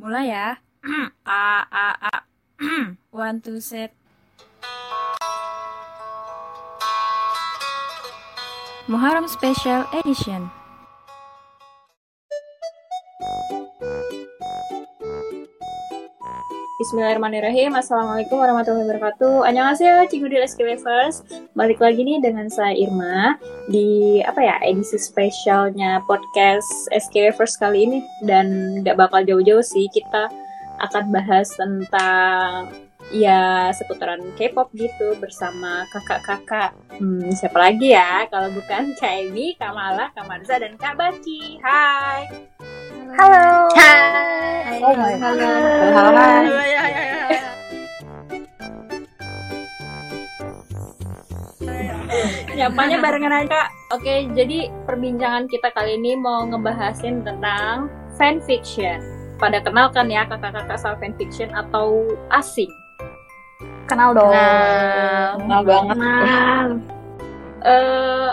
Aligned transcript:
Mulai 0.00 0.32
ya. 0.32 0.56
A 1.28 1.44
a 1.68 1.86
a. 2.08 2.14
One 3.12 3.44
two 3.44 3.60
set. 3.60 3.92
Muharram 8.88 9.28
Special 9.28 9.84
Edition. 9.92 10.48
Bismillahirrahmanirrahim. 16.80 17.76
Assalamualaikum 17.76 18.40
warahmatullahi 18.40 18.88
wabarakatuh. 18.88 19.44
Annyeonghaseyo 19.44 20.00
Cingudil 20.08 20.40
SK 20.48 20.64
Lovers. 20.64 21.20
Balik 21.52 21.76
lagi 21.76 22.00
nih 22.00 22.24
dengan 22.24 22.48
saya 22.48 22.72
Irma 22.72 23.36
Di 23.68 24.24
apa 24.24 24.40
ya 24.40 24.56
edisi 24.64 24.96
spesialnya 24.96 26.00
podcast 26.08 26.88
SK 26.88 27.28
Lovers 27.28 27.60
kali 27.60 27.84
ini. 27.84 28.00
Dan 28.24 28.80
gak 28.80 28.96
bakal 28.96 29.28
jauh-jauh 29.28 29.60
sih 29.60 29.92
Kita 29.92 30.32
akan 30.80 31.12
bahas 31.12 31.52
tentang 31.52 32.72
Ya 33.12 33.68
seputaran 33.76 34.24
K-pop 34.40 34.72
gitu 34.72 35.20
Bersama 35.20 35.84
kakak-kakak. 35.92 36.72
Hmm, 36.96 37.28
Siapa 37.28 37.60
lagi 37.60 37.92
ya? 37.92 38.24
Kalau 38.32 38.48
bukan 38.56 38.96
Kak 38.96 39.28
Emi, 39.28 39.52
Kak 39.60 39.76
Mala, 39.76 40.08
dan 40.16 40.80
Kak 40.80 40.96
Baki. 40.96 41.60
Hai 41.60 42.24
Halo. 43.10 43.66
Hai 43.74 44.78
Oh 44.78 44.94
my 44.94 45.14
Halo 45.18 45.46
Halo, 45.90 46.10
hai. 46.14 46.46
Nyapanya 52.54 52.96
barengan 53.02 53.34
aja. 53.34 53.66
Oke, 53.90 54.30
jadi 54.36 54.70
perbincangan 54.86 55.50
kita 55.50 55.74
kali 55.74 55.98
ini 55.98 56.14
mau 56.14 56.46
ngebahasin 56.46 57.26
tentang 57.26 57.90
fanfiction. 58.14 59.02
Pada 59.42 59.58
kenal 59.58 59.90
kan 59.90 60.06
ya 60.06 60.28
kakak-kakak 60.30 60.78
soal 60.78 60.94
fanfiction 61.00 61.50
atau 61.56 62.06
asing? 62.30 62.70
Kenal 63.90 64.14
dong. 64.14 64.30
Kenal 64.30 65.62
banget. 65.66 65.96
Eh, 67.64 68.30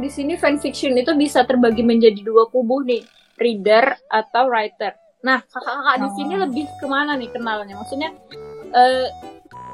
di 0.00 0.08
sini 0.08 0.34
fanfiction 0.40 0.96
itu 0.96 1.12
bisa 1.14 1.44
terbagi 1.44 1.84
menjadi 1.84 2.24
dua 2.24 2.48
kubu 2.48 2.80
nih, 2.80 3.04
reader 3.42 3.98
atau 4.06 4.46
writer. 4.46 4.94
Nah, 5.22 5.42
kakak-kakak 5.44 5.96
di 5.98 6.08
sini 6.14 6.34
Oh. 6.34 6.40
lebih 6.46 6.64
ke 6.78 6.86
mana 6.86 7.14
nih 7.14 7.30
kenalnya? 7.30 7.74
Maksudnya 7.74 8.10
eh, 8.72 9.06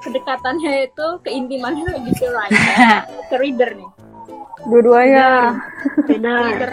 kedekatannya 0.01 0.89
itu 0.89 1.07
keintimannya 1.23 1.85
lebih 1.93 2.13
ke 2.15 2.27
writer, 2.27 2.77
ke 3.29 3.37
reader 3.37 3.71
nih. 3.77 3.91
Dua-duanya. 4.65 5.29
Reader. 6.05 6.73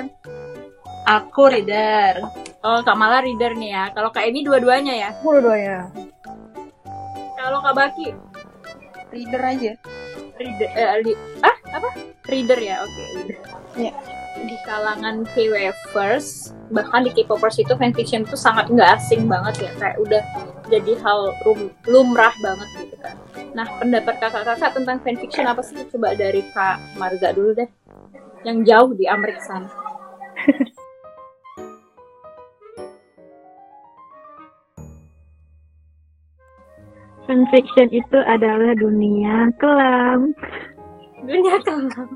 Aku 1.06 1.48
reader. 1.48 2.18
Oh, 2.66 2.82
Kak 2.82 2.98
Mala 2.98 3.22
reader 3.22 3.54
nih 3.54 3.72
ya. 3.72 3.84
Kalau 3.94 4.10
Kak 4.10 4.26
Emi 4.26 4.42
dua-duanya 4.42 4.94
ya. 4.96 5.10
Dua-duanya. 5.22 5.94
Kalau 7.36 7.62
Kak 7.62 7.76
Baki 7.76 8.10
Reader 9.14 9.42
aja. 9.46 9.72
reader 10.36 10.68
eh, 10.68 11.00
li- 11.00 11.22
ah 11.40 11.56
apa? 11.72 11.90
Reader 12.28 12.60
ya. 12.60 12.76
Oke, 12.84 13.04
reader. 13.16 13.38
Iya. 13.78 13.94
Di 14.46 14.58
kalangan 14.62 15.26
K-wavers, 15.34 16.54
bahkan 16.70 17.02
di 17.02 17.10
K-popers 17.10 17.58
itu 17.58 17.74
fanfiction 17.74 18.22
itu 18.22 18.38
sangat 18.38 18.70
nggak 18.70 19.02
asing 19.02 19.26
banget 19.26 19.66
ya. 19.66 19.72
Kayak 19.82 19.98
udah 20.06 20.22
jadi 20.70 20.94
hal 21.02 21.34
lumrah 21.90 22.34
banget 22.46 22.70
gitu 22.78 22.96
kan. 23.02 23.18
Nah, 23.58 23.66
pendapat 23.82 24.22
kakak-kakak 24.22 24.72
tentang 24.78 25.02
fanfiction 25.02 25.50
apa 25.50 25.66
sih? 25.66 25.82
Coba 25.90 26.14
dari 26.14 26.46
Kak 26.54 26.78
Marza 27.02 27.34
dulu 27.34 27.58
deh. 27.58 27.70
Yang 28.46 28.58
jauh 28.70 28.94
di 28.94 29.10
Amerika 29.10 29.42
sana. 29.42 29.70
Fanfiction 37.26 37.90
itu 37.90 38.22
adalah 38.22 38.78
dunia 38.78 39.50
kelam. 39.58 40.38
Dunia 41.26 41.58
kelam. 41.66 42.10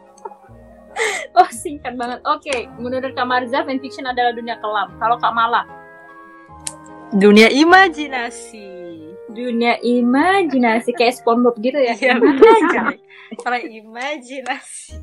oh 1.38 1.48
singkat 1.52 1.94
banget. 1.94 2.20
Oke, 2.24 2.68
menurut 2.76 3.12
Kak 3.12 3.26
Marza, 3.26 3.62
fanfiction 3.62 4.06
adalah 4.06 4.32
dunia 4.32 4.56
kelam. 4.58 4.92
Kalau 4.96 5.16
Kak 5.20 5.32
Mala, 5.32 5.62
Dunia 7.14 7.46
imajinasi. 7.46 8.74
dunia 9.26 9.76
imajinasi 9.78 10.90
kayak 10.96 11.18
SpongeBob 11.20 11.60
gitu 11.60 11.76
ya. 11.76 11.94
Iya 11.94 12.16
betul. 12.18 12.56
Kalau 13.42 13.58
imajinasi. 13.60 14.96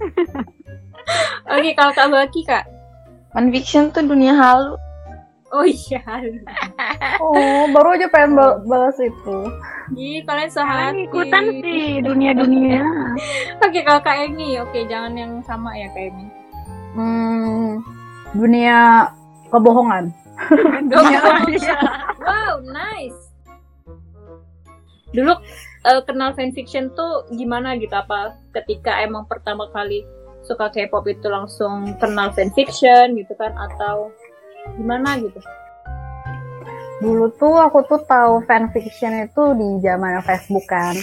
Oke, 1.48 1.70
kalau 1.78 1.92
Kak 1.94 2.08
Baki 2.10 2.42
Kak. 2.44 2.66
Fanfiction 3.32 3.92
tuh 3.92 4.04
dunia 4.04 4.34
halu. 4.34 4.76
Oh 5.54 5.62
iya. 5.62 6.02
Oh, 7.22 7.70
baru 7.70 7.94
aja 7.94 8.10
pengen 8.10 8.34
ba- 8.34 8.58
balas 8.66 8.98
itu. 8.98 9.38
Ih, 9.94 10.26
kalian 10.26 10.50
sehati. 10.50 11.06
ikutan 11.06 11.46
sih 11.62 12.02
dunia-dunia. 12.02 12.82
Oke, 13.66 13.86
kalau 13.86 14.02
Kak 14.02 14.18
Emi, 14.18 14.58
oke 14.58 14.82
jangan 14.90 15.14
yang 15.14 15.34
sama 15.46 15.78
ya 15.78 15.94
Kak 15.94 16.10
Emi. 16.10 16.26
Hmm, 16.98 17.86
dunia 18.42 19.06
kebohongan. 19.54 20.10
wow, 22.26 22.54
nice. 22.66 23.20
Dulu 25.14 25.34
eh, 25.86 26.02
kenal 26.10 26.34
fanfiction 26.34 26.90
tuh 26.98 27.30
gimana 27.38 27.78
gitu 27.78 27.94
apa 27.94 28.42
ketika 28.58 28.98
emang 29.06 29.30
pertama 29.30 29.70
kali 29.70 30.02
suka 30.44 30.74
K-pop 30.74 31.06
itu 31.08 31.30
langsung 31.30 31.94
kenal 32.02 32.34
fanfiction 32.34 33.16
gitu 33.16 33.32
kan 33.38 33.54
atau 33.56 34.10
gimana 34.76 35.20
gitu? 35.20 35.40
Dulu 37.04 37.26
tuh 37.36 37.60
aku 37.60 37.84
tuh 37.84 38.00
tahu 38.08 38.48
fanfiction 38.48 39.28
itu 39.28 39.44
di 39.60 39.68
zaman 39.84 40.24
Facebook 40.24 40.64
kan. 40.66 40.96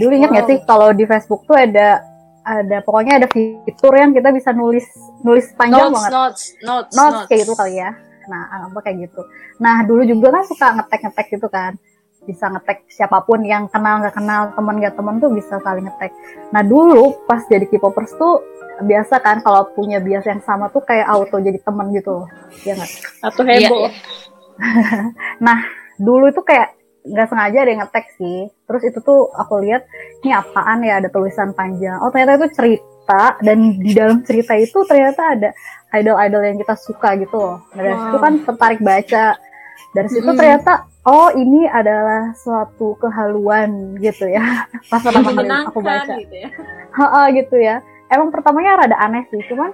Dulu 0.00 0.12
inget 0.14 0.30
nggak 0.32 0.46
Wow. 0.46 0.52
sih 0.54 0.58
kalau 0.64 0.88
di 0.94 1.04
Facebook 1.04 1.44
tuh 1.44 1.58
ada 1.58 2.00
ada 2.48 2.80
pokoknya 2.80 3.20
ada 3.20 3.28
fitur 3.28 3.92
yang 3.92 4.16
kita 4.16 4.32
bisa 4.32 4.56
nulis 4.56 4.86
nulis 5.20 5.52
panjang 5.52 5.92
Notes, 5.92 6.00
banget. 6.00 6.10
notes, 6.16 6.42
notes, 6.64 6.92
notes 6.96 7.20
kayak 7.28 7.40
gitu 7.44 7.52
kali 7.52 7.76
ya. 7.76 7.90
Nah, 8.28 8.68
apa 8.68 8.78
kayak 8.84 9.08
gitu. 9.08 9.20
Nah, 9.60 9.84
dulu 9.84 10.04
juga 10.04 10.32
kan 10.32 10.44
suka 10.48 10.66
ngetek-ngetek 10.80 11.26
gitu 11.28 11.48
kan. 11.48 11.72
Bisa 12.24 12.48
ngetek 12.48 12.88
siapa 12.88 13.24
pun 13.24 13.40
yang 13.44 13.68
kenal 13.68 14.00
nggak 14.00 14.16
kenal, 14.16 14.52
teman 14.52 14.80
nggak 14.80 14.96
teman 14.96 15.16
tuh 15.20 15.28
bisa 15.32 15.60
saling 15.60 15.84
ngetek. 15.84 16.12
Nah, 16.52 16.60
dulu 16.64 17.24
pas 17.24 17.44
jadi 17.48 17.64
K-popers 17.68 18.16
tuh 18.16 18.40
biasa 18.78 19.18
kan 19.18 19.42
kalau 19.42 19.66
punya 19.74 19.98
bias 19.98 20.24
yang 20.24 20.42
sama 20.42 20.70
tuh 20.70 20.82
kayak 20.82 21.06
auto 21.06 21.38
jadi 21.38 21.58
temen 21.58 21.90
gitu. 21.92 22.26
Ya 22.62 22.74
nggak? 22.78 22.92
Atau 23.22 23.42
Iya, 23.44 23.68
heboh? 23.68 23.86
iya. 23.86 23.90
Dulu 25.98 26.30
itu 26.30 26.42
kayak 26.46 26.78
nggak 27.08 27.26
sengaja 27.26 27.58
ada 27.64 27.70
yang 27.74 27.80
ngetek 27.82 28.06
sih. 28.14 28.38
Terus 28.68 28.82
itu 28.86 28.98
tuh 29.02 29.26
aku 29.34 29.58
lihat 29.66 29.82
ini 30.22 30.30
apaan 30.30 30.86
ya 30.86 31.02
ada 31.02 31.10
tulisan 31.10 31.50
panjang. 31.50 31.98
Oh, 31.98 32.10
ternyata 32.14 32.38
itu 32.38 32.48
cerita 32.54 33.34
dan 33.42 33.58
di 33.82 33.92
dalam 33.96 34.22
cerita 34.22 34.54
itu 34.54 34.78
ternyata 34.86 35.34
ada 35.34 35.50
idol-idol 35.98 36.42
yang 36.44 36.58
kita 36.60 36.74
suka 36.78 37.18
gitu 37.18 37.34
loh. 37.34 37.58
Nah, 37.74 37.82
dari 37.82 37.96
Wow. 37.96 38.02
situ 38.06 38.16
kan 38.22 38.32
tertarik 38.46 38.80
baca. 38.80 39.26
Dari 39.88 40.08
situ 40.12 40.28
Mm-mm. 40.28 40.38
ternyata 40.38 40.72
oh 41.08 41.32
ini 41.32 41.64
adalah 41.64 42.36
suatu 42.36 42.94
kehaluan 43.00 43.96
gitu 43.98 44.28
ya. 44.28 44.68
Pas 44.92 45.00
pertama 45.02 45.32
kali 45.32 45.48
aku 45.48 45.80
baca. 45.80 46.14
Gitu 46.14 46.36
ya. 46.36 46.48
Ha 46.94 47.20
gitu 47.32 47.56
ya. 47.58 47.76
Emang 48.08 48.32
pertamanya 48.32 48.80
rada 48.80 48.96
aneh 48.98 49.24
sih, 49.28 49.40
cuman 49.48 49.72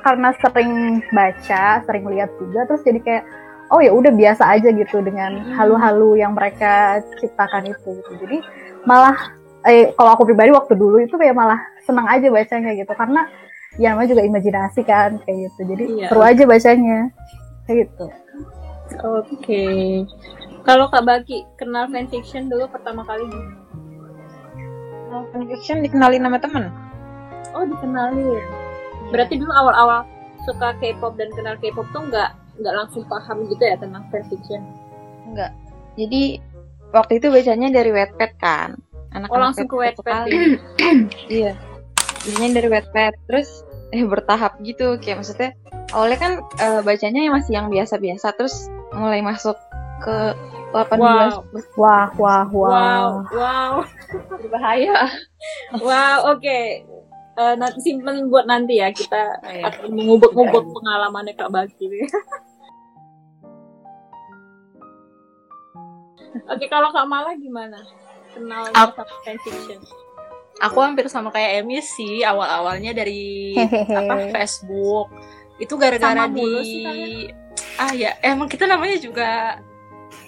karena 0.00 0.32
sering 0.40 1.04
baca, 1.12 1.84
sering 1.84 2.04
lihat 2.08 2.32
juga 2.40 2.64
terus 2.64 2.80
jadi 2.80 3.00
kayak 3.04 3.24
oh 3.70 3.78
ya 3.78 3.92
udah 3.92 4.10
biasa 4.10 4.42
aja 4.48 4.72
gitu 4.72 4.98
dengan 5.04 5.44
Hmm. 5.44 5.54
halu-halu 5.54 6.18
yang 6.18 6.32
mereka 6.32 7.04
ciptakan 7.20 7.68
itu 7.68 8.00
gitu. 8.00 8.12
Jadi 8.26 8.38
malah 8.88 9.14
eh 9.68 9.92
kalau 9.92 10.16
aku 10.16 10.24
pribadi 10.24 10.50
waktu 10.56 10.72
dulu 10.72 11.04
itu 11.04 11.14
kayak 11.14 11.36
malah 11.36 11.60
senang 11.84 12.08
aja 12.08 12.32
bacanya 12.32 12.72
gitu 12.72 12.90
karena 12.96 13.28
ya 13.76 13.92
namanya 13.92 14.16
juga 14.16 14.22
imajinasi 14.24 14.80
kan 14.82 15.20
kayak 15.22 15.52
gitu. 15.52 15.60
Jadi 15.76 15.84
Iya. 16.00 16.06
seru 16.08 16.22
aja 16.24 16.42
bacanya. 16.48 16.98
Kayak 17.68 17.76
gitu. 17.86 18.06
Oke. 19.04 19.64
Kalau 20.66 20.90
Kak 20.90 21.04
Baki 21.06 21.44
kenal 21.54 21.86
fanfiction 21.92 22.48
dulu 22.48 22.66
pertama 22.72 23.04
kali 23.04 23.22
fanfiction 25.30 25.84
dikenalin 25.84 26.24
sama 26.24 26.38
temen. 26.40 26.64
Oh 27.56 27.64
dikenalin. 27.66 28.44
Berarti 29.10 29.34
dulu 29.40 29.50
awal-awal 29.50 30.06
suka 30.46 30.76
K-pop 30.78 31.18
dan 31.18 31.28
kenal 31.34 31.56
K-pop 31.58 31.86
tuh 31.90 32.06
nggak 32.08 32.30
nggak 32.60 32.74
langsung 32.76 33.02
paham 33.08 33.48
gitu 33.48 33.62
ya 33.64 33.76
tentang 33.80 34.04
fanfiction. 34.12 34.62
Enggak. 35.28 35.52
Jadi 35.98 36.38
waktu 36.92 37.18
itu 37.18 37.26
bacanya 37.32 37.68
dari 37.72 37.90
Wattpad 37.90 38.32
kan. 38.38 38.78
Anak 39.10 39.28
Oh 39.32 39.42
langsung 39.42 39.66
ke 39.66 39.74
Wattpad 39.74 40.30
ya? 40.30 40.40
Iya. 41.40 41.52
Bacanya 42.26 42.50
dari 42.62 42.68
Wattpad. 42.70 43.12
Terus 43.26 43.48
eh 43.90 44.06
bertahap 44.06 44.54
gitu 44.62 45.02
kayak 45.02 45.18
maksudnya 45.18 45.50
awalnya 45.90 46.18
kan 46.22 46.32
eh, 46.62 46.80
bacanya 46.86 47.26
yang 47.26 47.34
masih 47.34 47.52
yang 47.58 47.66
biasa-biasa 47.66 48.38
terus 48.38 48.70
mulai 48.94 49.18
masuk 49.18 49.58
ke 49.98 50.34
18 50.70 51.02
Wow. 51.02 51.42
Wah, 51.74 52.08
wah, 52.14 52.46
wah. 52.46 52.46
Wow, 52.46 53.10
wow, 53.34 53.72
berbahaya. 54.38 55.10
wow. 55.82 56.30
Oke. 56.30 56.86
Eh, 57.32 57.54
nanti 57.54 57.78
simpen 57.80 58.26
buat 58.26 58.44
nanti 58.44 58.76
ya 58.76 58.90
kita 58.90 59.38
Iya. 59.40 59.70
akan 59.70 59.88
mengubek-ubek 59.92 60.64
pengalamannya 60.66 61.34
Kak 61.34 61.48
Baki. 61.48 61.86
Oke, 66.46 66.66
kalau 66.66 66.90
Kak 66.90 67.06
Mala 67.06 67.34
gimana? 67.34 67.78
Aku- 68.74 68.94
sama 68.96 69.14
fanfiction. 69.24 69.80
Aku 70.60 70.78
hampir 70.78 71.08
sama 71.08 71.32
kayak 71.32 71.64
Emi 71.64 71.80
sih 71.80 72.20
awal-awalnya 72.20 72.92
dari 72.92 73.56
apa 73.88 74.28
Facebook. 74.28 75.08
Itu 75.56 75.74
gara-gara 75.74 76.26
Sama 76.26 76.34
di 76.34 76.44
sih 76.60 76.84
ah 77.76 77.92
ya 77.92 78.12
emang 78.20 78.44
kita 78.44 78.64
namanya 78.64 78.96
juga 78.96 79.56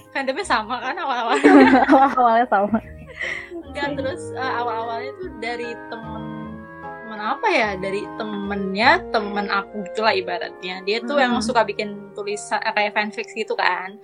fandomnya 0.09 0.41
sama 0.43 0.81
kan 0.81 0.97
awal-awal. 0.97 1.37
Awalnya 2.17 2.47
sama. 2.49 2.81
Enggak 3.53 3.89
terus 3.95 4.23
eh, 4.33 4.53
awal-awalnya 4.57 5.13
tuh 5.17 5.31
dari 5.37 5.69
temen 5.89 6.23
apa 7.23 7.47
ya 7.49 7.79
dari 7.79 8.03
temennya 8.19 8.99
temen 9.15 9.47
aku 9.47 9.87
gitulah 9.91 10.11
ibaratnya. 10.11 10.83
Dia 10.83 10.99
tuh 11.01 11.23
yang 11.23 11.39
Hmm. 11.39 11.45
suka 11.45 11.63
bikin 11.63 12.11
tulisan 12.19 12.59
eh, 12.59 12.73
kayak 12.75 12.93
fanfic 12.93 13.31
gitu 13.31 13.55
kan. 13.55 13.97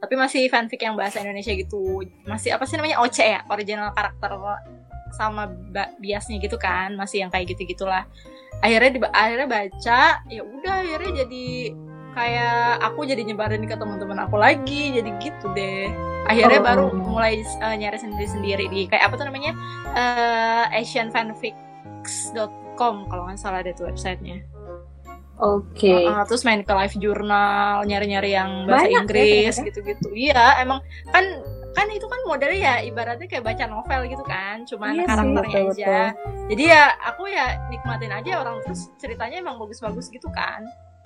Tapi 0.00 0.14
masih 0.16 0.48
fanfic 0.48 0.80
yang 0.80 0.96
bahasa 0.96 1.20
Indonesia 1.20 1.52
gitu. 1.52 2.00
Masih 2.24 2.56
apa 2.56 2.64
sih 2.64 2.76
namanya? 2.76 3.00
OC 3.00 3.18
ya 3.24 3.40
original 3.48 3.92
karakter 3.92 4.32
sama 5.12 5.46
biasnya 6.00 6.40
gitu 6.40 6.56
kan. 6.56 6.96
Masih 6.96 7.20
yang 7.24 7.30
kayak 7.30 7.52
gitu 7.52 7.64
gitulah 7.76 8.04
akhirnya 8.62 8.90
di 8.96 9.00
akhirnya 9.12 9.48
baca 9.50 10.00
ya 10.30 10.40
udah 10.40 10.74
akhirnya 10.80 11.26
jadi 11.26 11.46
kayak 12.14 12.78
aku 12.86 13.02
jadi 13.04 13.22
nyebarin 13.26 13.66
ke 13.66 13.74
teman-teman 13.76 14.24
aku 14.24 14.36
lagi. 14.38 14.94
Jadi 14.94 15.10
gitu 15.20 15.52
deh. 15.52 15.90
Akhirnya 16.24 16.60
Oh. 16.60 16.64
baru 16.64 16.86
mulai 16.96 17.44
uh, 17.60 17.76
nyari 17.76 18.00
sendiri-sendiri 18.00 18.68
di 18.72 18.88
kayak 18.88 19.12
apa 19.12 19.14
tuh 19.20 19.26
namanya? 19.28 19.52
Uh, 19.92 20.64
asianfanfics.com 22.04 23.08
kalau 23.08 23.22
nggak 23.26 23.40
salah 23.40 23.64
ada 23.64 23.72
tuh 23.72 23.88
websitenya. 23.88 24.44
Oke. 25.42 26.06
Uh, 26.06 26.22
uh, 26.22 26.24
terus 26.30 26.46
main 26.46 26.62
ke 26.62 26.70
live 26.70 26.96
journal 27.02 27.82
nyari-nyari 27.82 28.38
yang 28.38 28.70
bahasa 28.70 28.86
Banyak 28.86 28.92
ya 28.94 29.00
Inggris 29.02 29.54
gitu-gitu. 29.58 30.08
Iya 30.14 30.62
emang 30.62 30.78
kan 31.10 31.24
kan 31.74 31.90
itu 31.90 32.06
kan 32.06 32.20
modelnya 32.22 32.60
ya 32.62 32.74
ibaratnya 32.86 33.26
kayak 33.26 33.42
baca 33.42 33.66
novel 33.66 34.06
gitu 34.06 34.22
kan 34.22 34.62
cuman 34.62 34.94
Iya 34.94 35.02
sih, 35.02 35.10
karakternya 35.10 35.58
betul, 35.58 35.74
aja. 35.74 35.98
jadi 36.46 36.62
ya 36.70 36.84
aku 37.02 37.22
ya 37.26 37.46
nikmatin 37.66 38.14
aja 38.14 38.46
orang 38.46 38.62
terus 38.62 38.94
ceritanya 38.94 39.42
emang 39.42 39.58
bagus-bagus 39.58 40.06
gitu 40.14 40.30
kan. 40.30 40.62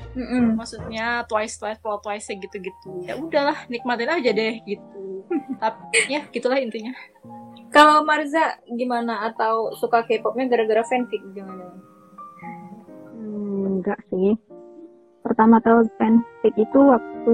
Mm-mm. 0.09 0.57
maksudnya 0.57 1.25
twice 1.29 1.61
twice 1.61 1.81
plot 1.81 2.05
twice 2.05 2.29
gitu-gitu. 2.29 2.91
Ya 3.05 3.17
udahlah 3.17 3.65
nikmatin 3.73 4.13
aja 4.13 4.31
deh 4.33 4.61
gitu. 4.69 5.25
Tapi 5.63 6.05
ya 6.13 6.21
gitulah 6.29 6.61
intinya 6.61 6.93
Kalau 7.69 8.01
Marza 8.03 8.57
gimana 8.67 9.29
atau 9.29 9.77
suka 9.77 10.03
K-popnya 10.03 10.49
gara-gara 10.49 10.83
fanfic 10.85 11.21
gimana? 11.31 11.69
Hmm, 13.13 13.79
enggak 13.79 14.01
sih. 14.09 14.35
Pertama 15.21 15.61
tahu 15.61 15.85
fanfic 16.01 16.55
itu 16.57 16.79
waktu 16.81 17.31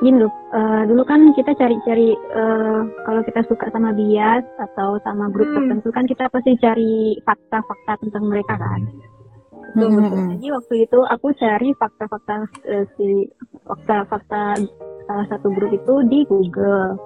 gini 0.00 0.24
loh. 0.24 0.32
eh, 0.52 0.82
dulu 0.88 1.04
kan 1.04 1.20
kita 1.36 1.52
cari-cari 1.52 2.12
eh, 2.12 2.80
kalau 3.04 3.20
kita 3.22 3.44
suka 3.44 3.68
sama 3.68 3.92
bias 3.92 4.44
atau 4.56 4.96
sama 5.04 5.28
grup 5.28 5.44
Hmm. 5.46 5.56
tertentu 5.60 5.88
kan 5.92 6.04
kita 6.04 6.24
pasti 6.28 6.56
cari 6.56 6.92
fakta-fakta 7.20 8.00
tentang 8.00 8.24
mereka 8.28 8.56
kan. 8.56 8.80
Betul, 9.76 9.88
Hmm, 9.92 9.96
betul. 10.00 10.20
Jadi 10.32 10.46
waktu 10.48 10.74
itu 10.88 10.98
aku 11.04 11.26
cari 11.36 11.68
fakta-fakta 11.76 12.34
eh, 12.64 12.84
si 12.96 13.28
fakta-fakta 13.62 14.42
salah 15.04 15.26
satu 15.28 15.52
grup 15.52 15.68
itu 15.70 15.94
di 16.08 16.24
Google. 16.24 16.96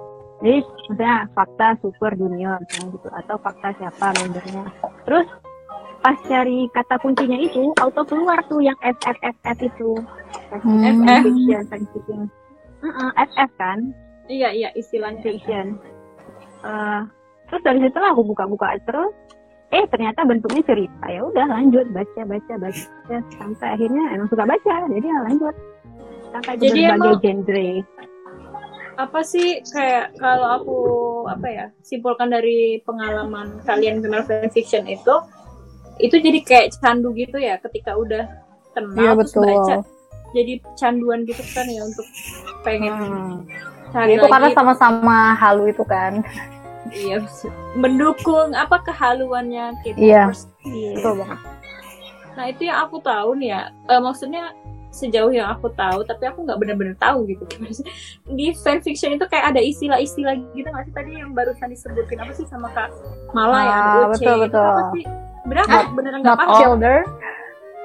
Jadi 0.41 0.57
misalnya 0.87 1.15
fakta 1.31 1.67
super 1.79 2.11
junior 2.13 2.57
misalnya 2.59 2.87
gitu 2.91 3.07
atau 3.13 3.35
fakta 3.37 3.69
siapa 3.77 4.05
membernya. 4.15 4.65
Terus 5.05 5.27
pas 6.01 6.17
cari 6.23 6.65
kata 6.67 6.97
kuncinya 6.97 7.37
itu 7.37 7.69
auto 7.77 8.01
keluar 8.03 8.41
tuh 8.45 8.57
yang 8.57 8.75
FFFF 8.81 9.57
itu. 9.61 9.91
Hmm. 10.51 10.81
FF 10.83 11.21
fiction, 11.23 11.61
fanfiction. 11.67 12.21
Heeh, 12.81 13.09
FF 13.23 13.51
kan, 13.55 13.79
Iya, 14.25 14.49
iya 14.49 14.69
istilahnya. 14.73 15.21
fiction. 15.21 15.77
Eh, 16.61 17.01
terus 17.45 17.61
dari 17.61 17.79
situ 17.79 17.97
lah 17.97 18.09
aku 18.09 18.23
buka-buka 18.23 18.73
terus 18.81 19.13
eh 19.69 19.85
ternyata 19.87 20.23
bentuknya 20.23 20.61
cerita 20.63 21.05
ya 21.05 21.21
udah 21.21 21.47
lanjut 21.47 21.87
baca 21.89 22.21
baca 22.23 22.53
baca 22.57 23.17
sampai 23.31 23.67
akhirnya 23.71 24.03
emang 24.11 24.27
suka 24.27 24.43
baca 24.43 24.73
jadi 24.85 25.03
ya 25.05 25.19
lanjut 25.21 25.55
sampai 26.29 26.53
Jadi 26.55 26.79
berbagai 26.81 26.91
emang- 27.07 27.21
genre 27.21 27.67
Apa 28.93 29.19
sih 29.21 29.63
kayak 29.65 30.15
kalau 30.15 30.47
aku 30.53 30.77
apa 31.25 31.47
ya 31.47 31.65
simpulkan 31.81 32.27
dari 32.27 32.81
pengalaman 32.81 33.61
kalian 33.61 33.99
kenal 33.99 34.21
fanfiction 34.21 34.83
itu 34.85 35.15
itu 35.97 36.15
jadi 36.15 36.39
kayak 36.41 36.67
candu 36.75 37.13
gitu 37.13 37.35
ya 37.35 37.55
ketika 37.57 37.93
udah 37.93 38.25
kenal 38.71 38.97
Iya 38.97 39.11
terus 39.15 39.31
betul. 39.31 39.43
baca 39.47 39.75
jadi 40.31 40.53
canduan 40.73 41.19
gitu 41.23 41.43
kan 41.51 41.65
ya 41.65 41.81
untuk 41.81 42.07
pengen 42.61 42.93
Hmm. 42.93 43.35
cari 43.91 44.15
Itu 44.15 44.25
karena 44.25 44.47
lagi. 44.47 44.55
sama-sama 44.55 45.17
halu 45.35 45.67
itu 45.67 45.83
kan. 45.83 46.23
iya 46.89 47.19
mendukung 47.73 48.51
apa 48.51 48.79
kehaluannya 48.81 49.75
K-popers. 49.81 49.99
Iya. 50.01 50.23
Iya. 50.65 50.91
Betul 50.95 51.13
banget. 51.19 51.39
Nah 52.31 52.45
itu 52.47 52.61
yang 52.63 52.79
aku 52.81 52.97
tahu 52.99 53.29
nih 53.35 53.49
ya. 53.49 53.61
Eh, 53.85 53.99
maksudnya 53.99 54.43
sejauh 54.91 55.31
yang 55.31 55.47
aku 55.49 55.71
tahu, 55.71 56.03
tapi 56.03 56.27
aku 56.27 56.43
nggak 56.43 56.59
benar-benar 56.59 56.95
tahu 56.95 57.23
gitu. 57.25 57.43
Di 58.37 58.51
fanfiction 58.53 59.15
itu 59.15 59.25
kayak 59.25 59.55
ada 59.55 59.59
istilah-istilah 59.59 60.35
gitu 60.51 60.67
nggak 60.67 60.85
sih 60.85 60.93
tadi 60.93 61.11
yang 61.15 61.31
barusan 61.31 61.67
disebutin 61.67 62.19
apa 62.19 62.31
sih 62.31 62.45
sama 62.45 62.67
kak 62.69 62.91
Mala 63.31 63.57
ya? 63.57 63.71
Ah, 63.71 64.05
betul, 64.11 64.35
itu 64.35 64.41
betul. 64.45 64.61
Apa 64.61 64.83
sih? 64.91 65.03
Bener 65.41 65.63
nggak? 65.63 65.85
Beneran 65.95 66.19
nggak 66.21 66.35
Not 66.35 66.43
paham? 66.43 66.57
childer. 66.59 66.97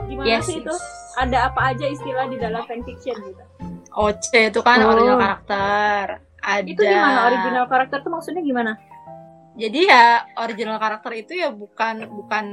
Gimana 0.05 0.27
yes, 0.29 0.45
sih 0.45 0.59
itu? 0.61 0.69
yes. 0.69 0.85
Ada 1.17 1.49
apa 1.49 1.61
aja 1.73 1.87
istilah 1.87 2.27
di 2.29 2.37
dalam 2.37 2.61
fanfiction 2.67 3.17
gitu? 3.17 3.43
OC 3.97 4.53
itu 4.53 4.61
kan 4.61 4.85
Oh. 4.85 4.93
original 4.93 5.17
karakter 5.17 6.05
ada 6.39 6.63
Itu 6.63 6.79
gimana 6.79 7.21
original 7.27 7.65
karakter 7.65 7.99
tuh 8.03 8.13
maksudnya 8.13 8.45
gimana? 8.45 8.77
jadi 9.57 9.89
ya 9.89 10.05
original 10.37 10.77
karakter 10.77 11.09
itu 11.17 11.33
ya 11.33 11.49
bukan 11.49 12.05
bukan 12.05 12.45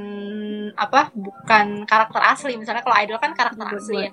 apa 0.72 1.12
bukan 1.12 1.84
karakter 1.84 2.16
asli 2.24 2.56
misalnya 2.56 2.80
kalau 2.80 2.96
idol 2.96 3.20
kan 3.20 3.36
karakter 3.36 3.60
Dibuat-buat. 3.60 3.84
asli 3.84 4.08
ya 4.08 4.10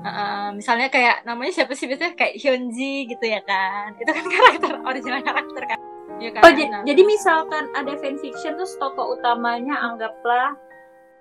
Heeh, 0.00 0.44
misalnya 0.56 0.88
kayak 0.88 1.28
namanya 1.28 1.52
siapa 1.52 1.76
sih 1.76 1.84
biasanya 1.84 2.16
kayak 2.16 2.40
Hyunji 2.40 3.04
gitu 3.04 3.24
ya 3.24 3.40
kan 3.44 3.92
itu 4.00 4.08
kan 4.08 4.24
karakter 4.32 4.72
original 4.80 5.20
karakter 5.20 5.62
kan 5.68 5.78
ya 6.16 6.30
kan 6.32 6.42
Oh, 6.42 6.52
Nah, 6.52 6.82
jadi 6.84 7.02
misalkan 7.04 7.64
ada 7.72 7.92
fanfiction 7.96 8.56
terus 8.56 8.76
tokoh 8.76 9.16
utamanya 9.16 9.76
anggaplah 9.76 10.56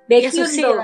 ya 0.09 0.25
Baekhyun 0.25 0.47
Susi 0.47 0.63
tuh. 0.63 0.79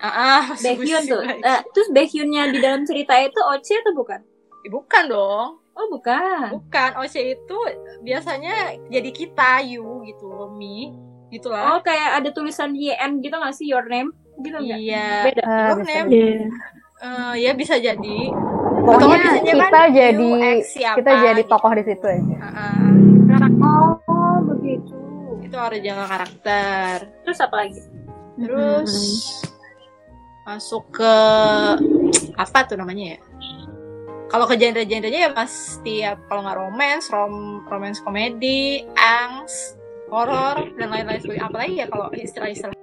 ah, 0.00 0.06
ah, 0.08 0.44
Baekhyun 0.64 1.04
tuh. 1.04 1.20
Eh, 1.20 1.60
terus 1.70 1.88
Baekhyunnya 1.90 2.48
di 2.48 2.58
dalam 2.58 2.88
cerita 2.88 3.12
itu 3.18 3.36
Oce 3.36 3.76
atau 3.76 3.92
bukan? 3.92 4.20
Eh, 4.64 4.70
bukan 4.70 5.04
dong 5.06 5.50
Oh 5.70 5.86
bukan. 5.88 6.50
bukan 6.52 6.90
OC 6.98 7.14
itu 7.40 7.58
biasanya 8.02 8.74
jadi 8.88 9.10
kita 9.10 9.64
you 9.64 10.02
gitu 10.04 10.50
mi 10.52 10.92
gitulah 11.30 11.76
Oh 11.76 11.80
kayak 11.80 12.20
ada 12.20 12.28
tulisan 12.30 12.74
YN 12.74 13.22
gitu 13.22 13.32
nggak 13.32 13.54
sih 13.54 13.70
your 13.70 13.86
name? 13.86 14.10
Gitu 14.40 14.56
nggak? 14.56 14.78
iya 14.80 15.08
Beda. 15.30 15.42
Ah, 15.44 15.66
Your 15.70 15.82
name, 15.84 16.06
Iya. 16.10 16.48
Eh, 17.00 17.34
ya 17.40 17.52
bisa 17.52 17.76
jadi 17.76 18.18
Pokoknya 18.80 19.44
kita 19.44 19.66
kan 19.68 19.92
jadi 19.92 20.30
kita 20.72 21.10
jadi 21.20 21.42
gitu. 21.44 21.52
tokoh 21.52 21.72
di 21.76 21.84
situ 21.84 22.06
aja. 22.06 22.36
Heeh. 22.40 22.76
Oh 23.60 24.36
begitu. 24.46 24.96
itu 25.40 25.56
original 25.58 26.06
karakter 26.06 27.10
Terus 27.26 27.38
apa 27.42 27.54
lagi? 27.58 27.80
terus 28.40 28.92
masuk 30.46 30.88
ke 30.96 31.14
apa 32.34 32.58
tuh 32.64 32.80
namanya 32.80 33.14
ya 33.14 33.18
kalau 34.30 34.46
ke 34.46 34.56
genre-genrenya 34.56 35.28
ya 35.28 35.30
pasti 35.34 36.00
ya 36.00 36.16
kalau 36.30 36.46
nggak 36.46 36.56
romance 36.56 37.10
rom 37.12 37.60
romance 37.68 38.00
komedi 38.00 38.86
angst 38.96 39.76
horor 40.08 40.70
dan 40.78 40.88
lain-lain 40.88 41.20
sebagainya 41.20 41.46
apalagi 41.50 41.74
ya 41.84 41.86
kalau 41.90 42.08
istilah-istilah 42.14 42.76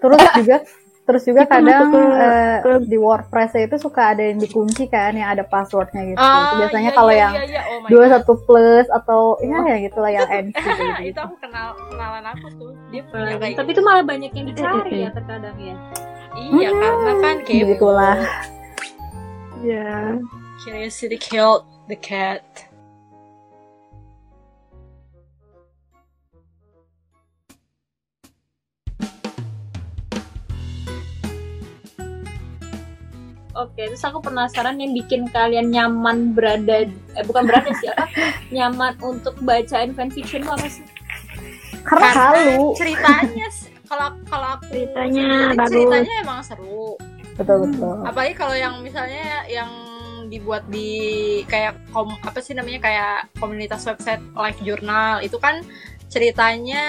Terus 0.00 0.20
juga 0.40 0.56
terus 1.04 1.22
juga 1.22 1.44
Kita 1.44 1.60
kadang 1.60 1.88
ke- 1.88 2.16
eh, 2.16 2.56
ke- 2.58 2.84
di 2.84 2.96
WordPress 2.96 3.52
itu 3.58 3.76
suka 3.76 4.10
ada 4.10 4.24
yang 4.24 4.40
dikunci 4.40 4.88
kan 4.88 5.12
yang 5.12 5.28
ada 5.28 5.44
passwordnya 5.44 6.00
gitu. 6.06 6.16
Ah, 6.16 6.56
Biasanya 6.58 6.90
iya, 6.90 6.96
kalau 6.96 7.12
iya, 7.12 7.20
yang 7.20 7.32
iya, 7.34 7.44
iya. 7.46 7.62
Oh 7.66 7.78
dua 7.84 8.04
satu 8.08 8.32
plus 8.40 8.86
atau 8.88 9.20
ya 9.38 9.60
ya 9.62 9.76
gitulah 9.82 10.10
yang 10.10 10.24
NC 10.24 10.56
gitu. 10.64 10.84
itu 11.06 11.20
aku 11.20 11.36
kenal 11.38 11.76
kenalan 11.86 12.24
aku 12.26 12.46
tuh 12.54 12.72
dia 12.88 13.02
punya 13.04 13.36
kayak 13.36 13.54
Tapi 13.54 13.70
itu 13.70 13.82
malah 13.82 14.00
banyak 14.02 14.30
yang 14.32 14.46
dicari 14.48 14.96
ya 14.98 15.10
terkadang 15.12 15.56
ya. 15.56 15.76
iya 16.34 16.68
karena 16.72 17.12
kan 17.20 17.36
kayak 17.42 17.60
Begitulah. 17.68 18.16
Iya. 19.60 19.92
curiosity 20.60 21.16
killed 21.16 21.62
the 21.86 21.96
cat 21.96 22.40
Oke, 33.54 33.86
terus 33.86 34.02
aku 34.02 34.18
penasaran 34.18 34.76
yang 34.76 34.90
bikin 34.92 35.30
kalian 35.30 35.70
nyaman 35.70 36.34
berada 36.34 36.86
eh 36.90 37.24
bukan 37.24 37.46
berada 37.46 37.70
sih 37.78 37.86
apa? 37.86 38.10
nyaman 38.50 38.98
untuk 38.98 39.38
bacain 39.40 39.94
fanfiction 39.94 40.42
itu 40.42 40.50
apa 40.50 40.66
sih? 40.66 40.84
Karena 41.84 42.08
halu. 42.10 42.74
ceritanya 42.74 43.46
sih, 43.48 43.70
kalau 43.84 44.16
kalau 44.24 44.58
aku 44.58 44.72
Ceritanya 44.72 45.54
bagus. 45.54 45.70
ceritanya 45.70 46.12
emang 46.18 46.40
seru 46.40 46.98
Betul 47.34 47.66
betul. 47.68 47.98
apalagi 48.02 48.34
kalau 48.34 48.54
yang 48.54 48.78
misalnya 48.80 49.42
yang 49.46 49.70
dibuat 50.26 50.64
di 50.66 50.90
kayak 51.44 51.76
kom 51.90 52.10
apa 52.22 52.40
sih 52.40 52.56
namanya 52.56 52.80
kayak 52.80 53.28
komunitas 53.36 53.84
website 53.84 54.22
live 54.32 54.56
journal 54.62 55.20
itu 55.20 55.36
kan 55.36 55.60
ceritanya 56.08 56.82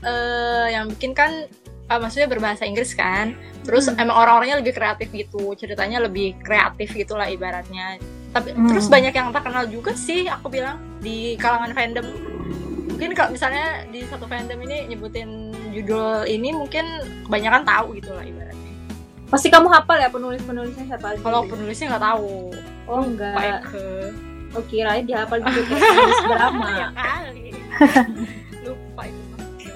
eh, 0.00 0.66
yang 0.72 0.88
bikin 0.90 1.12
kan 1.12 1.46
eh, 1.90 1.98
maksudnya 1.98 2.26
berbahasa 2.26 2.62
Inggris 2.62 2.94
kan 2.94 3.34
terus 3.60 3.90
emang 3.90 4.14
orang-orangnya 4.16 4.58
lebih 4.58 4.72
kreatif 4.72 5.10
gitu 5.10 5.52
ceritanya 5.54 6.00
lebih 6.00 6.38
kreatif 6.40 6.94
gitulah 6.94 7.26
ibaratnya 7.26 7.98
tapi 8.30 8.54
Hmm. 8.54 8.70
terus 8.70 8.86
banyak 8.86 9.10
yang 9.10 9.28
terkenal 9.30 9.66
juga 9.66 9.90
sih 9.92 10.24
aku 10.24 10.46
bilang 10.48 10.78
di 10.98 11.34
kalangan 11.36 11.74
fandom 11.74 12.06
mungkin 12.86 13.10
kalau 13.12 13.30
misalnya 13.30 13.82
di 13.88 14.06
satu 14.06 14.24
fandom 14.24 14.60
ini 14.60 14.86
nyebutin 14.86 15.50
judul 15.70 16.22
ini 16.24 16.50
mungkin 16.50 16.86
kebanyakan 17.26 17.62
tahu 17.62 17.94
gitu 17.94 18.10
lah 18.10 18.22
ibaratnya 18.22 18.58
Pasti 19.26 19.46
kamu 19.46 19.66
hafal 19.68 19.94
ya 19.96 20.10
penulis-penulisnya 20.10 20.84
siapa 20.88 21.14
aja? 21.14 21.22
kalau 21.22 21.46
penulisnya 21.46 21.86
nggak 21.88 22.02
tahu 22.04 22.50
oh 22.86 23.00
enggak. 23.00 23.62
Eke 23.62 24.10
Oh 24.50 24.62
kirain 24.66 25.06
dihafal 25.06 25.38
gitu 25.46 25.62
kayak 25.64 25.78
penulis 25.80 26.20
drama. 26.24 26.66
ya 26.68 26.88
kali 26.90 27.46
lupa 28.66 29.02
itu. 29.06 29.22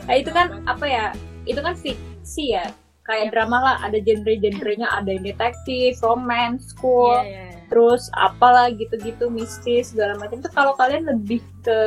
Nah, 0.05 0.15
itu 0.17 0.31
kan 0.31 0.47
apa 0.67 0.85
ya? 0.85 1.07
Itu 1.45 1.61
kan 1.61 1.77
fiksi 1.77 2.57
ya. 2.57 2.67
Kayak 3.05 3.37
drama 3.37 3.61
lah, 3.61 3.77
ada 3.85 4.01
genre-genrenya, 4.01 4.89
ada 4.89 5.13
yang 5.13 5.29
detektif, 5.29 6.01
romance, 6.01 6.73
school, 6.73 7.21
Iya, 7.21 7.53
iya. 7.53 7.69
terus 7.69 8.09
apalah 8.17 8.73
gitu-gitu 8.73 9.29
mistis 9.29 9.93
segala 9.93 10.17
macam. 10.17 10.41
Itu 10.41 10.49
kalau 10.49 10.73
kalian 10.73 11.05
lebih 11.13 11.45
ke 11.61 11.79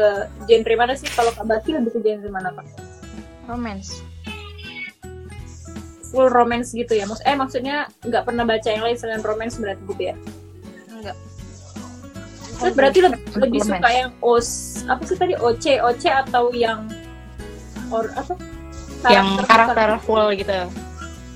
genre 0.46 0.74
mana 0.78 0.94
sih? 0.94 1.10
Kalau 1.10 1.34
Kak 1.34 1.50
Baki 1.50 1.74
lebih 1.74 1.98
ke 1.98 2.00
genre 2.06 2.30
mana 2.30 2.54
Pak? 2.54 2.66
romance 3.48 4.04
Full 6.12 6.30
romance 6.32 6.72
gitu 6.72 6.94
ya? 6.96 7.04
Maksud 7.08 7.24
eh 7.26 7.36
maksudnya 7.36 7.78
nggak 8.04 8.24
pernah 8.28 8.44
baca 8.48 8.68
yang 8.68 8.84
lain 8.84 8.96
selain 9.00 9.24
romance 9.24 9.60
berarti 9.60 9.84
gitu 9.92 10.04
ya? 10.14 10.16
enggak 10.94 11.18
Terus 12.58 12.74
berarti 12.74 13.00
lebih, 13.06 13.22
lebih 13.38 13.60
suka 13.62 13.90
yang 13.92 14.10
os 14.24 14.82
apa 14.90 15.04
sih 15.06 15.18
tadi 15.20 15.34
OC 15.38 15.78
OC 15.84 16.04
atau 16.10 16.50
yang 16.56 16.88
or 17.92 18.08
apa? 18.16 18.34
Yang 19.06 19.28
karakter 19.42 19.90
full 20.02 20.28
gitu 20.32 20.58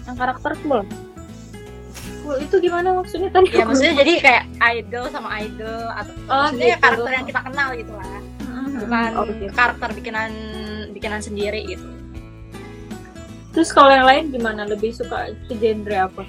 yang 0.01 0.17
karakter 0.17 0.51
full. 0.57 0.81
Full 2.21 2.37
itu 2.39 2.55
gimana 2.59 2.93
maksudnya 2.93 3.29
tadi? 3.29 3.49
ya 3.51 3.63
maksudnya 3.63 3.93
jadi 3.95 4.13
kayak 4.17 4.43
idol 4.75 5.05
sama 5.07 5.29
idol 5.39 5.81
atau 5.91 6.13
Oh, 6.25 6.37
maksudnya 6.49 6.67
gitu. 6.71 6.81
karakter 6.81 7.11
yang 7.11 7.25
kita 7.25 7.41
kenal 7.41 7.69
gitu 7.73 7.91
lah 7.91 8.09
bukan 8.71 9.09
Oh, 9.13 9.23
gitu. 9.25 9.43
karakter 9.51 9.89
bikinan 9.93 10.31
bikinan 10.91 11.19
sendiri 11.19 11.61
gitu 11.67 11.85
Terus 13.51 13.67
kalau 13.69 13.91
yang 13.91 14.07
lain 14.07 14.31
gimana? 14.31 14.63
Lebih 14.63 14.95
suka 14.95 15.27
ke 15.45 15.53
genre 15.53 15.97
apa? 16.01 16.23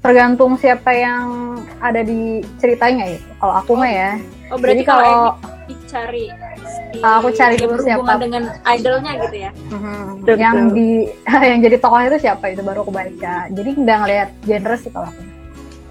tergantung 0.00 0.52
siapa 0.54 0.92
yang 0.92 1.24
ada 1.78 2.00
di 2.00 2.42
ceritanya 2.58 3.08
ya 3.08 3.18
kalau 3.40 3.54
aku 3.56 3.72
mah 3.72 3.88
ya 3.88 4.10
Oh 4.52 4.60
berarti 4.60 4.76
Jadi 4.76 4.84
kalau- 4.84 5.32
kalau 5.32 5.64
ini 5.64 5.74
dicari 5.74 6.24
si- 6.94 7.02
Aku 7.02 7.28
cari 7.30 7.56
dulu 7.56 7.76
siapa. 7.76 8.12
dengan 8.16 8.42
idolnya 8.64 9.12
gitu 9.20 9.36
ya? 9.40 9.50
Betul, 10.16 10.36
yang 10.36 10.56
di 10.70 10.88
yang 11.50 11.58
jadi 11.60 11.76
tokoh 11.76 12.00
itu 12.00 12.18
siapa 12.18 12.44
itu 12.48 12.60
baru 12.60 12.80
aku 12.80 12.90
baca 12.90 13.34
jadi 13.48 13.70
nggak 13.74 13.98
ngeliat 13.98 14.28
genre 14.40 14.76
sih 14.76 14.88
kalau 14.88 15.06
aku 15.06 15.22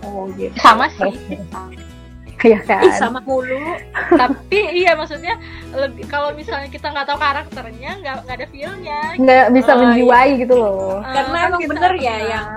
Oh 0.03 0.25
gitu. 0.31 0.55
sama 0.55 0.87
sih 0.89 1.13
Iya 2.43 2.59
kan 2.59 2.83
Ih 2.83 2.91
sama 2.93 3.23
mulu. 3.23 3.55
tapi 4.11 4.59
iya 4.75 4.91
maksudnya 4.93 5.39
lebih 5.71 6.03
kalau 6.05 6.33
misalnya 6.33 6.67
kita 6.67 6.91
nggak 6.91 7.05
tahu 7.05 7.15
karakternya 7.15 7.91
nggak 7.97 8.15
nggak 8.19 8.35
ada 8.35 8.47
feelnya 8.49 8.99
nggak 9.15 9.45
bisa 9.53 9.71
Oh, 9.71 9.79
menjiwai 9.79 10.29
gitu 10.37 10.53
loh 10.53 10.99
Eh, 10.99 11.07
Karena 11.13 11.37
kan 11.37 11.47
emang 11.47 11.61
kita 11.61 11.71
bener 11.71 11.91
ya 11.95 12.03
kenal. 12.11 12.27
yang 12.27 12.47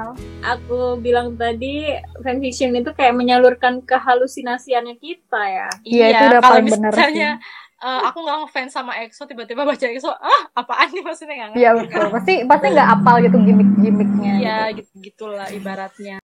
aku 0.42 0.78
bilang 0.98 1.28
tadi 1.34 1.74
fanfiction 2.18 2.74
itu 2.74 2.90
kayak 2.90 3.14
menyalurkan 3.14 3.78
kehalusinasiannya 3.80 4.96
kita 4.96 5.42
ya. 5.44 5.68
Iya, 5.82 6.04
itu 6.08 6.22
udah 6.24 6.40
kalau 6.40 6.50
paling 6.52 6.66
bener 6.68 6.90
misalnya 6.90 7.30
eh, 7.76 8.00
aku 8.08 8.18
nggak 8.20 8.36
ngefans 8.42 8.72
sama 8.72 8.92
EXO 8.98 9.26
tiba-tiba 9.26 9.62
baca 9.62 9.84
EXO 9.84 10.08
ah 10.10 10.42
apaan 10.54 10.88
nih 10.90 11.02
maksudnya 11.04 11.34
nggak 11.36 11.48
ngerti 11.52 11.60
Iya 11.60 11.70
betul 11.76 12.04
pasti 12.10 12.34
pasti 12.44 12.66
nggak 12.72 12.88
apal 12.94 13.14
gitu 13.20 13.36
gimmick-gimmicknya 13.38 14.32
Iya 14.40 14.58
gitu. 14.72 14.90
gitu 14.96 15.04
gitulah 15.12 15.48
ibaratnya 15.50 16.16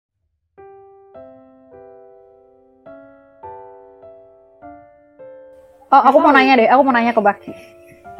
oh 5.90 6.02
aku 6.06 6.16
mau 6.22 6.32
nanya 6.32 6.54
deh 6.56 6.68
aku 6.70 6.80
mau 6.82 6.94
nanya 6.94 7.12
ke 7.12 7.22
Baki 7.22 7.52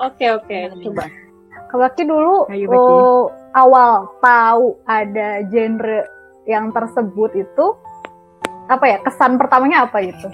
Oke 0.01 0.33
oke. 0.33 0.59
Coba. 0.81 1.05
ke 1.69 1.75
Baki 1.77 2.03
dulu 2.09 2.49
Ayo, 2.49 2.67
Baki. 2.67 2.81
oh, 2.81 3.23
awal 3.53 4.09
tahu 4.19 4.81
ada 4.89 5.45
genre 5.47 6.03
yang 6.49 6.73
tersebut 6.73 7.31
itu 7.37 7.67
apa 8.67 8.85
ya 8.87 8.99
kesan 9.05 9.37
pertamanya 9.37 9.85
apa 9.87 10.01
itu 10.01 10.27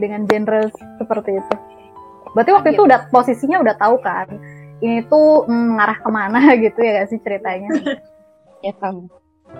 dengan 0.00 0.24
genre 0.24 0.70
seperti 0.98 1.38
itu 1.38 1.54
berarti 2.36 2.52
waktu 2.52 2.68
itu 2.76 2.84
udah 2.84 3.08
posisinya 3.08 3.64
udah 3.64 3.74
tahu 3.80 3.96
kan 4.04 4.28
ini 4.84 5.00
tuh 5.08 5.48
mm, 5.48 5.80
ngarah 5.80 5.98
ke 6.04 6.10
mana 6.12 6.40
gitu 6.64 6.78
ya 6.80 7.02
gak 7.02 7.08
sih 7.12 7.18
ceritanya? 7.20 7.70
Ya 8.64 8.72
tahu. 8.80 9.06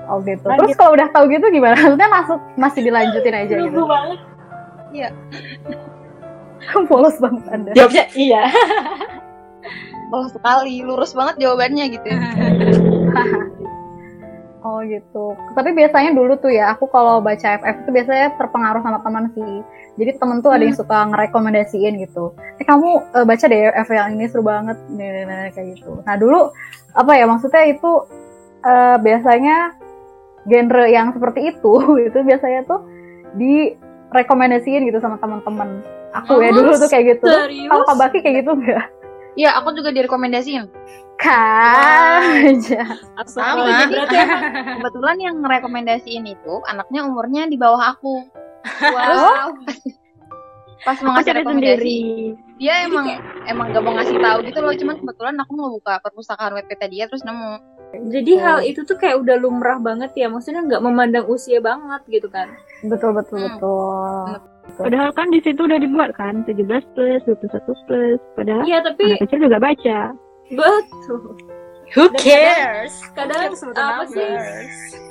Oh 0.08 0.18
gitu. 0.24 0.40
Lanjut. 0.48 0.72
terus 0.72 0.80
kalau 0.80 0.96
udah 0.96 1.08
tahu 1.12 1.28
gitu 1.28 1.46
gimana? 1.52 1.76
Maksudnya 1.84 2.10
masuk 2.10 2.40
masih 2.58 2.80
dilanjutin 2.80 3.34
aja 3.38 3.54
gitu? 3.54 3.76
Lugu 3.84 3.86
banget. 3.86 4.18
polos 6.88 7.16
banget 7.20 7.44
anda. 7.52 7.70
Jawabnya 7.76 8.08
iya. 8.16 8.48
Bolos 10.08 10.32
sekali 10.32 10.80
lurus 10.80 11.12
banget 11.12 11.44
jawabannya 11.44 11.84
gitu 11.92 12.08
Oh 14.66 14.82
gitu. 14.82 15.38
Tapi 15.54 15.70
biasanya 15.78 16.10
dulu 16.10 16.34
tuh 16.42 16.50
ya, 16.50 16.74
aku 16.74 16.90
kalau 16.90 17.22
baca 17.22 17.54
FF 17.62 17.86
itu 17.86 17.90
biasanya 17.94 18.34
terpengaruh 18.34 18.82
sama 18.82 18.98
teman 18.98 19.30
sih. 19.30 19.62
Jadi 19.94 20.18
temen 20.18 20.42
tuh 20.42 20.50
ada 20.50 20.66
yang 20.66 20.74
suka 20.74 21.06
ngerekomendasiin 21.06 21.94
gitu. 22.02 22.34
Eh 22.58 22.66
kamu 22.66 23.14
eh, 23.14 23.22
baca 23.22 23.44
deh 23.46 23.60
FF 23.70 23.90
yang 23.94 24.18
ini 24.18 24.26
seru 24.26 24.42
banget, 24.42 24.74
nih, 24.90 25.06
nih, 25.06 25.24
nih, 25.30 25.48
kayak 25.54 25.66
gitu. 25.78 26.02
Nah 26.02 26.18
dulu 26.18 26.50
apa 26.98 27.12
ya 27.14 27.30
maksudnya 27.30 27.62
itu 27.70 27.90
eh, 28.66 28.96
biasanya 28.98 29.56
genre 30.50 30.84
yang 30.90 31.14
seperti 31.14 31.54
itu 31.54 31.72
itu 32.10 32.18
biasanya 32.26 32.66
tuh 32.66 32.82
direkomendasiin 33.38 34.82
gitu 34.90 34.98
sama 34.98 35.14
teman-teman. 35.22 35.78
Aku 36.10 36.42
ya 36.42 36.50
Oh, 36.50 36.58
dulu 36.58 36.74
tuh 36.74 36.90
kayak 36.90 37.22
gitu. 37.22 37.28
serius? 37.30 37.70
Kalau 37.70 37.84
Kak 37.86 37.96
Baki 38.02 38.18
kayak 38.18 38.42
gitu 38.42 38.50
enggak? 38.56 38.88
Iya, 39.36 39.52
aku 39.60 39.76
juga 39.76 39.92
direkomendasiin. 39.92 40.64
Kan 41.20 42.20
aja. 42.44 42.82
Sama. 43.28 43.68
Sama. 43.68 43.88
Berarti 43.88 44.16
emang 44.16 44.42
Kebetulan 44.80 45.16
yang 45.20 45.34
ngerekomendasiin 45.44 46.24
itu 46.24 46.54
anaknya 46.68 47.04
umurnya 47.04 47.48
di 47.48 47.56
bawah 47.60 47.96
aku. 47.96 48.24
wow. 48.82 49.52
Pas 50.84 50.98
mau 51.02 51.18
ngasih 51.18 51.26
cari 51.34 51.38
rekomendasi, 51.42 51.82
sendiri. 51.82 52.00
dia 52.62 52.86
emang 52.86 53.06
emang 53.48 53.74
gak 53.74 53.82
mau 53.82 53.92
ngasih 53.98 54.16
tahu 54.22 54.38
gitu 54.46 54.58
loh. 54.62 54.72
Cuman 54.76 54.96
kebetulan 55.02 55.34
aku 55.40 55.52
mau 55.56 55.68
buka 55.72 55.98
perpustakaan 56.00 56.52
Wikipedia 56.54 57.10
terus 57.10 57.26
nemu. 57.26 57.58
Jadi 58.12 58.32
hal 58.38 58.60
itu 58.62 58.84
tuh 58.84 58.94
kayak 58.94 59.24
udah 59.24 59.36
lumrah 59.40 59.80
banget 59.80 60.12
ya. 60.14 60.28
Maksudnya 60.28 60.62
nggak 60.68 60.82
memandang 60.84 61.26
usia 61.26 61.58
banget 61.64 62.02
gitu 62.06 62.28
kan. 62.28 62.54
Betul 62.86 63.16
betul 63.16 63.40
Hmm. 63.40 63.56
betul. 63.56 64.30
Padahal 64.74 65.10
kan 65.10 65.30
di 65.30 65.40
situ 65.40 65.58
udah 65.58 65.76
dibuat 65.76 66.12
kan 66.12 66.42
17 66.42 66.82
plus, 66.92 67.20
21 67.24 67.86
plus. 67.86 68.18
Padahal 68.34 68.62
Iya 68.62 68.78
tapi 68.82 69.02
anak 69.08 69.18
kecil 69.22 69.38
juga 69.42 69.58
baca. 69.58 69.98
betul. 70.48 71.20
who 71.88 72.08
Dan 72.08 72.18
cares 72.18 72.94
Kadang 73.14 73.46
Who 73.46 73.54
cares 73.54 73.62
apa 73.72 74.04
sih? 74.06 74.30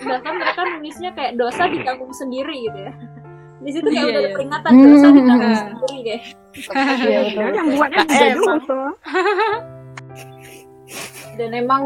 Bahkan 0.01 0.33
mereka 0.35 0.61
nulisnya 0.69 1.11
kayak 1.11 1.35
dosa 1.35 1.65
ditanggung 1.65 2.11
sendiri 2.11 2.55
gitu 2.61 2.79
ya. 2.81 2.93
Di 3.57 3.69
situ 3.71 3.85
kayak 3.85 3.95
Iya, 3.95 4.05
udah 4.05 4.13
ada 4.13 4.21
iya. 4.21 4.35
peringatan 4.35 4.71
dosa 4.75 4.85
Hmm. 5.01 5.15
ditanggung 5.15 5.47
Hmm. 5.47 5.57
sendiri 5.57 5.97
kayak. 6.03 6.21
Iya. 6.55 7.19
Padahal 7.25 7.53
yang 7.53 7.67
buatnya 7.71 7.97
Nah, 7.97 8.05
juga 8.05 8.27
dosa. 8.37 8.79
Dan 11.35 11.51
emang 11.51 11.83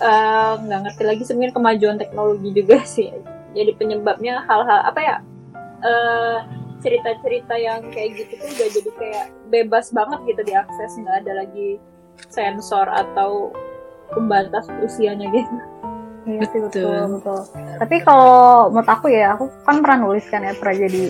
eh, 0.00 0.52
nggak 0.58 0.80
ngerti 0.82 1.02
lagi 1.04 1.22
sebenarnya 1.22 1.52
kemajuan 1.52 1.96
teknologi 1.96 2.48
juga 2.54 2.76
sih. 2.82 3.10
Jadi 3.50 3.70
penyebabnya 3.74 4.42
hal-hal 4.42 4.80
apa 4.82 5.00
ya? 5.00 5.16
eh, 5.80 6.36
cerita-cerita 6.80 7.54
yang 7.60 7.84
kayak 7.92 8.16
gitu 8.16 8.32
tuh 8.40 8.48
udah 8.48 8.68
jadi 8.72 8.90
kayak 8.96 9.26
bebas 9.52 9.92
banget 9.92 10.20
gitu 10.34 10.42
diakses 10.48 10.96
nggak 11.00 11.16
ada 11.24 11.32
lagi 11.44 11.76
sensor 12.28 12.88
atau 12.88 13.52
pembatas 14.12 14.66
usianya 14.82 15.28
gitu. 15.30 15.56
Iya 16.28 16.44
sih 16.52 16.60
betul, 16.60 16.84
Betul. 16.84 17.06
betul. 17.16 17.40
Tapi 17.80 17.96
kalau 18.04 18.68
menurut 18.68 18.90
aku 18.92 19.06
ya, 19.08 19.32
aku 19.32 19.48
kan 19.64 19.80
pernah 19.80 19.98
nulis 20.04 20.24
kan 20.28 20.44
ya, 20.44 20.52
pernah 20.52 20.76
jadi 20.76 21.02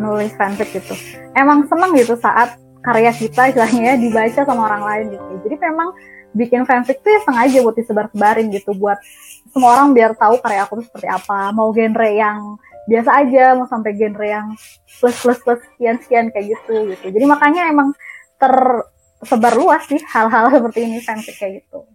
nulis 0.00 0.32
fanfic 0.40 0.72
gitu. 0.72 0.94
Emang 1.36 1.68
seneng 1.68 1.92
gitu 1.92 2.16
saat 2.16 2.56
karya 2.80 3.12
kita 3.12 3.52
istilahnya 3.52 3.92
ya, 3.92 3.94
dibaca 4.00 4.40
sama 4.40 4.62
orang 4.72 4.82
lain 4.88 5.04
gitu. 5.20 5.24
Jadi 5.44 5.56
memang 5.68 5.88
bikin 6.32 6.64
fanfic 6.64 7.04
tuh 7.04 7.12
ya 7.12 7.20
sengaja 7.28 7.58
buat 7.60 7.76
disebar-sebarin 7.76 8.48
gitu, 8.56 8.72
buat 8.72 8.96
semua 9.52 9.76
orang 9.76 9.92
biar 9.92 10.16
tahu 10.16 10.40
karya 10.40 10.64
aku 10.64 10.80
tuh 10.80 10.84
seperti 10.88 11.08
apa. 11.12 11.52
Mau 11.52 11.68
genre 11.76 12.08
yang 12.08 12.56
biasa 12.84 13.10
aja, 13.24 13.56
mau 13.56 13.68
sampai 13.68 13.96
genre 13.96 14.26
yang 14.26 14.46
plus 15.00 15.16
plus 15.20 15.38
plus 15.40 15.60
sekian 15.72 15.96
sekian 16.02 16.26
kayak 16.32 16.56
gitu 16.58 16.74
gitu. 16.92 17.06
Jadi 17.14 17.24
makanya 17.24 17.68
emang 17.68 17.92
tersebar 18.36 19.54
luas 19.56 19.82
sih 19.88 20.00
hal-hal 20.12 20.50
seperti 20.54 20.78
ini 20.84 20.98
fanfic 21.00 21.36
kayak 21.38 21.64
gitu. 21.64 21.86